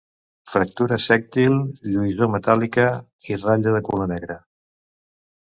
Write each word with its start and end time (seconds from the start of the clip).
Fractura 0.51 0.95
sèctil, 1.03 1.53
lluïssor 1.89 2.31
metàl·lica 2.37 2.87
i 3.35 3.39
ratlla 3.43 3.77
de 3.77 3.85
color 3.91 4.11
negre. 4.15 4.41